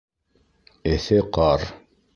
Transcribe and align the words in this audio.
ЭҪЕ 0.93 1.19
ҠАР 1.33 1.61